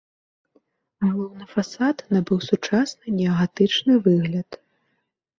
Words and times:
Галоўны 1.03 1.45
фасад 1.55 1.97
набыў 2.13 2.39
сучасны 2.49 3.13
неагатычны 3.19 3.93
выгляд. 4.07 4.57